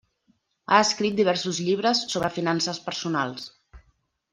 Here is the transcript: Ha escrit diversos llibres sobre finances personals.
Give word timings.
Ha 0.69 0.79
escrit 0.85 1.19
diversos 1.21 1.61
llibres 1.67 2.03
sobre 2.15 2.35
finances 2.41 2.85
personals. 2.91 3.51